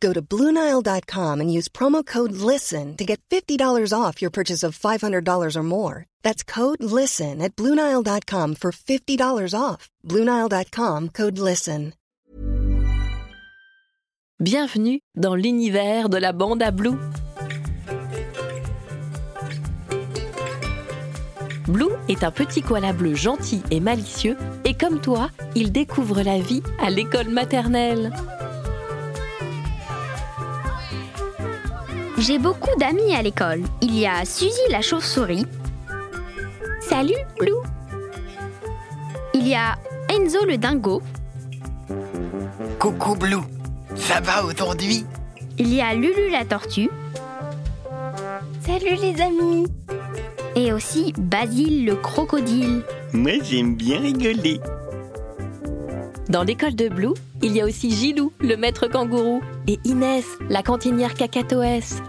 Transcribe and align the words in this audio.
Go 0.00 0.12
to 0.12 0.20
BlueNile.com 0.20 1.40
and 1.40 1.52
use 1.52 1.68
promo 1.68 2.04
code 2.04 2.32
LISTEN 2.32 2.96
to 2.96 3.04
get 3.04 3.20
$50 3.30 3.92
off 3.92 4.20
your 4.20 4.30
purchase 4.30 4.62
of 4.62 4.78
$500 4.78 5.56
or 5.56 5.62
more. 5.62 6.06
That's 6.22 6.42
code 6.42 6.82
LISTEN 6.82 7.40
at 7.40 7.56
BlueNile.com 7.56 8.56
for 8.56 8.72
$50 8.72 9.54
off. 9.58 9.88
BlueNile.com 10.04 11.08
code 11.10 11.38
LISTEN. 11.38 11.94
Bienvenue 14.40 15.00
dans 15.16 15.34
l'univers 15.34 16.08
de 16.08 16.16
la 16.16 16.32
bande 16.32 16.62
à 16.62 16.70
Blue. 16.70 16.96
Blue 21.66 21.90
est 22.08 22.22
un 22.22 22.30
petit 22.30 22.62
koala 22.62 22.92
bleu 22.92 23.16
gentil 23.16 23.62
et 23.72 23.80
malicieux, 23.80 24.36
et 24.64 24.74
comme 24.74 25.00
toi, 25.00 25.30
il 25.56 25.72
découvre 25.72 26.22
la 26.22 26.38
vie 26.38 26.62
à 26.78 26.88
l'école 26.88 27.28
maternelle. 27.28 28.12
J'ai 32.18 32.38
beaucoup 32.38 32.76
d'amis 32.80 33.14
à 33.14 33.22
l'école. 33.22 33.62
Il 33.80 33.96
y 33.96 34.04
a 34.04 34.24
Suzy 34.24 34.50
la 34.70 34.82
chauve-souris. 34.82 35.46
Salut, 36.80 37.14
Blue. 37.38 37.52
Il 39.34 39.46
y 39.46 39.54
a 39.54 39.76
Enzo 40.08 40.44
le 40.44 40.58
dingo. 40.58 41.00
Coucou 42.80 43.14
Blue, 43.14 43.36
ça 43.94 44.20
va 44.20 44.44
aujourd'hui? 44.44 45.04
Il 45.58 45.72
y 45.72 45.80
a 45.80 45.94
Lulu 45.94 46.30
la 46.30 46.44
tortue. 46.44 46.90
Salut 48.66 48.96
les 49.00 49.20
amis. 49.20 49.66
Et 50.56 50.72
aussi 50.72 51.12
Basile 51.16 51.84
le 51.86 51.94
crocodile. 51.94 52.82
Moi 53.12 53.34
j'aime 53.44 53.76
bien 53.76 54.00
rigoler. 54.00 54.60
Dans 56.28 56.42
l'école 56.42 56.74
de 56.74 56.88
Blue, 56.88 57.14
il 57.42 57.56
y 57.56 57.60
a 57.60 57.64
aussi 57.64 57.90
Gilou, 57.90 58.32
le 58.40 58.56
maître 58.56 58.88
kangourou, 58.88 59.42
et 59.66 59.78
Inès, 59.84 60.24
la 60.48 60.62
cantinière 60.62 61.14
cacatoès. 61.14 62.02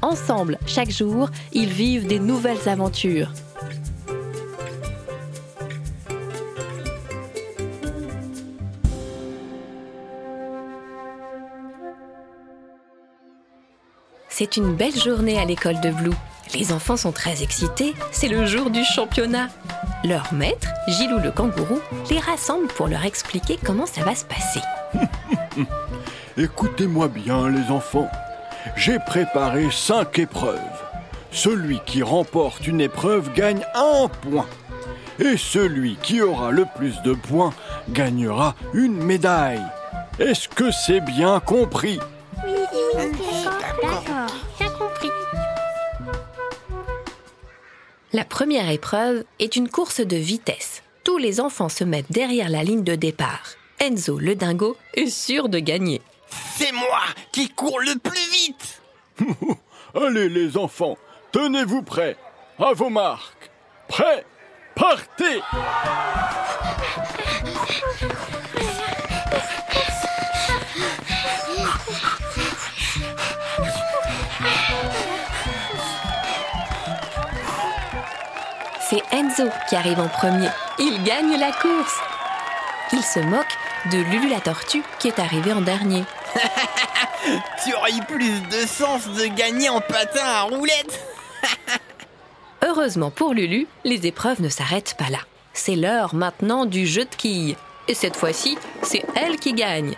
Ensemble, 0.00 0.58
chaque 0.66 0.90
jour, 0.90 1.28
ils 1.52 1.68
vivent 1.68 2.06
des 2.06 2.20
nouvelles 2.20 2.68
aventures. 2.68 3.32
C'est 14.28 14.56
une 14.56 14.72
belle 14.72 14.96
journée 14.96 15.36
à 15.40 15.44
l'école 15.44 15.80
de 15.80 15.90
Blue. 15.90 16.14
Les 16.54 16.72
enfants 16.72 16.96
sont 16.96 17.10
très 17.10 17.42
excités, 17.42 17.94
c'est 18.12 18.28
le 18.28 18.46
jour 18.46 18.70
du 18.70 18.84
championnat. 18.84 19.48
Leur 20.04 20.32
maître, 20.32 20.68
Gilou 20.86 21.18
le 21.18 21.32
kangourou, 21.32 21.80
les 22.10 22.20
rassemble 22.20 22.68
pour 22.68 22.86
leur 22.86 23.04
expliquer 23.04 23.58
comment 23.64 23.86
ça 23.86 24.02
va 24.02 24.14
se 24.14 24.24
passer. 24.24 24.60
Écoutez-moi 26.36 27.08
bien, 27.08 27.48
les 27.48 27.70
enfants. 27.70 28.08
J'ai 28.76 28.98
préparé 29.00 29.68
cinq 29.72 30.20
épreuves. 30.20 30.60
Celui 31.32 31.80
qui 31.84 32.02
remporte 32.02 32.66
une 32.66 32.80
épreuve 32.80 33.32
gagne 33.34 33.64
un 33.74 34.08
point. 34.08 34.46
Et 35.18 35.36
celui 35.36 35.96
qui 35.96 36.22
aura 36.22 36.52
le 36.52 36.64
plus 36.76 37.02
de 37.02 37.12
points 37.12 37.52
gagnera 37.90 38.54
une 38.72 39.02
médaille. 39.02 39.66
Est-ce 40.20 40.48
que 40.48 40.70
c'est 40.70 41.00
bien 41.00 41.40
compris? 41.40 41.98
La 48.18 48.24
première 48.24 48.68
épreuve 48.68 49.22
est 49.38 49.54
une 49.54 49.68
course 49.68 50.00
de 50.00 50.16
vitesse. 50.16 50.82
Tous 51.04 51.18
les 51.18 51.38
enfants 51.38 51.68
se 51.68 51.84
mettent 51.84 52.10
derrière 52.10 52.48
la 52.48 52.64
ligne 52.64 52.82
de 52.82 52.96
départ. 52.96 53.50
Enzo, 53.78 54.18
le 54.18 54.34
dingo, 54.34 54.76
est 54.94 55.06
sûr 55.06 55.48
de 55.48 55.60
gagner. 55.60 56.02
C'est 56.56 56.72
moi 56.72 57.02
qui 57.30 57.48
cours 57.48 57.78
le 57.78 57.96
plus 57.96 58.28
vite 58.32 58.82
Allez, 59.94 60.28
les 60.28 60.56
enfants, 60.56 60.98
tenez-vous 61.30 61.82
prêts. 61.82 62.16
À 62.58 62.72
vos 62.72 62.90
marques. 62.90 63.52
Prêts 63.86 64.26
Partez 64.74 65.40
C'est 78.88 79.02
Enzo 79.12 79.50
qui 79.68 79.76
arrive 79.76 80.00
en 80.00 80.08
premier. 80.08 80.48
Il 80.78 81.02
gagne 81.02 81.38
la 81.38 81.52
course. 81.52 81.98
Il 82.90 83.02
se 83.02 83.20
moque 83.20 83.58
de 83.92 83.98
Lulu 83.98 84.30
la 84.30 84.40
tortue 84.40 84.82
qui 84.98 85.08
est 85.08 85.18
arrivée 85.18 85.52
en 85.52 85.60
dernier. 85.60 86.04
Tu 87.62 87.74
aurais 87.74 87.92
eu 87.92 88.02
plus 88.04 88.40
de 88.48 88.66
sens 88.66 89.06
de 89.08 89.26
gagner 89.26 89.68
en 89.68 89.82
patin 89.82 90.24
à 90.24 90.42
roulettes 90.42 91.04
Heureusement 92.66 93.10
pour 93.10 93.34
Lulu, 93.34 93.66
les 93.84 94.06
épreuves 94.06 94.40
ne 94.40 94.48
s'arrêtent 94.48 94.94
pas 94.98 95.10
là. 95.10 95.18
C'est 95.52 95.76
l'heure 95.76 96.14
maintenant 96.14 96.64
du 96.64 96.86
jeu 96.86 97.04
de 97.04 97.14
quilles. 97.14 97.56
Et 97.88 97.94
cette 97.94 98.16
fois-ci, 98.16 98.56
c'est 98.82 99.04
elle 99.14 99.36
qui 99.36 99.52
gagne. 99.52 99.96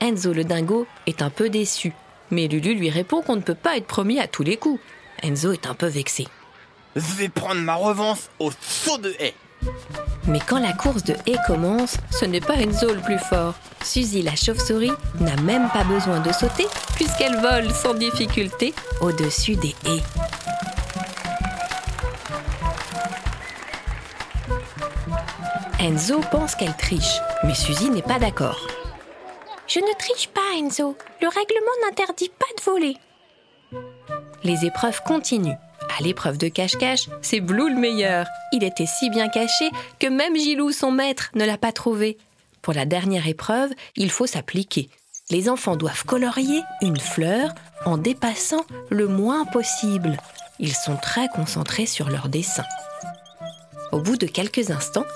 Enzo 0.00 0.32
le 0.32 0.44
dingo 0.44 0.86
est 1.06 1.22
un 1.22 1.30
peu 1.30 1.48
déçu. 1.48 1.92
Mais 2.30 2.46
Lulu 2.46 2.74
lui 2.74 2.90
répond 2.90 3.22
qu'on 3.22 3.36
ne 3.36 3.40
peut 3.40 3.54
pas 3.54 3.76
être 3.76 3.86
premier 3.86 4.20
à 4.20 4.28
tous 4.28 4.44
les 4.44 4.58
coups. 4.58 4.80
Enzo 5.24 5.50
est 5.50 5.66
un 5.66 5.74
peu 5.74 5.86
vexé. 5.86 6.28
Je 6.96 7.14
vais 7.16 7.28
prendre 7.28 7.60
ma 7.60 7.74
revanche 7.74 8.20
au 8.38 8.50
saut 8.50 8.96
de 8.96 9.14
haie 9.20 9.34
Mais 10.26 10.40
quand 10.40 10.58
la 10.58 10.72
course 10.72 11.04
de 11.04 11.14
haie 11.26 11.36
commence, 11.46 11.98
ce 12.10 12.24
n'est 12.24 12.40
pas 12.40 12.54
Enzo 12.54 12.94
le 12.94 13.02
plus 13.02 13.18
fort. 13.18 13.52
Suzy 13.84 14.22
la 14.22 14.34
chauve-souris 14.34 14.94
n'a 15.20 15.36
même 15.42 15.68
pas 15.74 15.84
besoin 15.84 16.20
de 16.20 16.32
sauter 16.32 16.66
puisqu'elle 16.94 17.36
vole 17.36 17.70
sans 17.70 17.92
difficulté 17.92 18.72
au-dessus 19.02 19.56
des 19.56 19.76
haies. 19.84 20.02
Enzo 25.78 26.22
pense 26.30 26.54
qu'elle 26.54 26.76
triche, 26.78 27.20
mais 27.44 27.54
Suzy 27.54 27.90
n'est 27.90 28.00
pas 28.00 28.18
d'accord. 28.18 28.66
Je 29.68 29.80
ne 29.80 29.98
triche 29.98 30.28
pas, 30.28 30.40
Enzo. 30.58 30.96
Le 31.20 31.28
règlement 31.28 31.76
n'interdit 31.84 32.30
pas 32.30 32.46
de 32.56 32.62
voler. 32.64 32.96
Les 34.44 34.64
épreuves 34.64 35.02
continuent. 35.02 35.58
À 35.88 36.02
l'épreuve 36.02 36.38
de 36.38 36.48
cache-cache, 36.48 37.08
c'est 37.22 37.40
Blue 37.40 37.70
le 37.70 37.80
meilleur. 37.80 38.26
Il 38.52 38.64
était 38.64 38.86
si 38.86 39.10
bien 39.10 39.28
caché 39.28 39.70
que 39.98 40.06
même 40.06 40.36
Gilou, 40.36 40.72
son 40.72 40.90
maître, 40.90 41.30
ne 41.34 41.44
l'a 41.44 41.58
pas 41.58 41.72
trouvé. 41.72 42.18
Pour 42.62 42.74
la 42.74 42.84
dernière 42.84 43.26
épreuve, 43.26 43.70
il 43.96 44.10
faut 44.10 44.26
s'appliquer. 44.26 44.88
Les 45.30 45.48
enfants 45.48 45.76
doivent 45.76 46.04
colorier 46.04 46.62
une 46.82 47.00
fleur 47.00 47.54
en 47.84 47.98
dépassant 47.98 48.64
le 48.90 49.08
moins 49.08 49.44
possible. 49.44 50.16
Ils 50.58 50.74
sont 50.74 50.96
très 50.96 51.28
concentrés 51.28 51.86
sur 51.86 52.10
leur 52.10 52.28
dessin. 52.28 52.64
Au 53.92 54.00
bout 54.00 54.16
de 54.16 54.26
quelques 54.26 54.70
instants, 54.70 55.06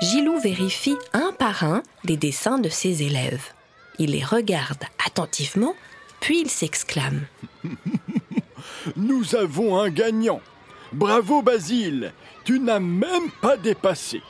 Gilou 0.00 0.38
vérifie 0.38 0.96
un 1.12 1.32
par 1.38 1.64
un 1.64 1.82
les 2.04 2.16
dessins 2.16 2.58
de 2.58 2.68
ses 2.68 3.02
élèves. 3.02 3.44
Il 3.98 4.12
les 4.12 4.24
regarde 4.24 4.84
attentivement, 5.04 5.74
puis 6.20 6.40
il 6.40 6.50
s'exclame. 6.50 7.26
Nous 8.96 9.34
avons 9.34 9.78
un 9.78 9.90
gagnant. 9.90 10.40
Bravo 10.92 11.42
Basile, 11.42 12.12
tu 12.44 12.60
n'as 12.60 12.80
même 12.80 13.30
pas 13.42 13.56
dépassé. 13.56 14.22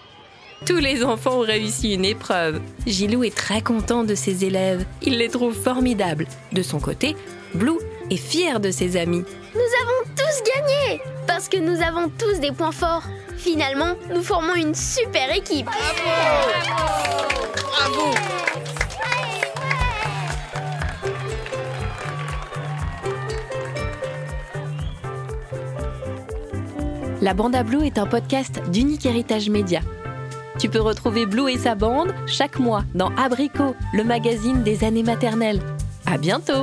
Tous 0.67 0.79
les 0.79 1.05
enfants 1.05 1.38
ont 1.38 1.47
réussi 1.47 1.94
une 1.94 2.05
épreuve. 2.05 2.61
Gilou 2.87 3.23
est 3.23 3.35
très 3.35 3.62
content 3.62 4.03
de 4.03 4.15
ses 4.15 4.44
élèves. 4.44 4.85
Il 5.03 5.19
les 5.19 5.29
trouve 5.29 5.55
formidables. 5.55 6.27
De 6.53 6.62
son 6.62 6.81
côté, 6.81 7.15
Blue 7.55 7.79
est 8.11 8.17
fier 8.17 8.59
de 8.59 8.71
ses 8.71 8.97
amis. 8.97 9.25
Nous 9.55 9.61
avons 9.83 10.11
tous 10.17 10.43
gagné 10.53 11.00
parce 11.27 11.49
que 11.49 11.59
nous 11.59 11.81
avons 11.81 12.11
tous 12.19 12.41
des 12.41 12.53
points 12.53 12.73
forts. 12.73 13.05
Finalement, 13.37 13.94
nous 14.12 14.23
formons 14.23 14.55
une 14.55 14.75
super 14.75 15.35
équipe. 15.35 15.67
Bravo 17.87 18.15
La 27.20 27.35
Bande 27.35 27.56
à 27.56 27.65
Blue 27.65 27.85
est 27.85 27.99
un 27.99 28.06
podcast 28.06 28.62
d'Unique 28.70 29.05
Héritage 29.05 29.50
Média. 29.50 29.81
Tu 30.61 30.69
peux 30.69 30.81
retrouver 30.81 31.26
Blue 31.26 31.50
et 31.50 31.59
sa 31.59 31.75
bande 31.75 32.15
chaque 32.26 32.61
mois 32.61 32.85
dans 32.94 33.11
Abricot, 33.17 33.75
le 33.93 34.05
magazine 34.05 34.62
des 34.62 34.85
années 34.85 35.03
maternelles. 35.03 35.61
À 36.06 36.17
bientôt! 36.17 36.62